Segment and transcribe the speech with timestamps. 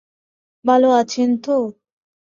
[0.65, 1.55] ভালো আছেন তো?